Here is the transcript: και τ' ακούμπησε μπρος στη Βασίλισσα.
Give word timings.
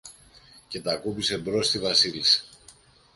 και 0.67 0.79
τ' 0.81 0.87
ακούμπησε 0.89 1.37
μπρος 1.37 1.67
στη 1.67 1.79
Βασίλισσα. 1.79 2.43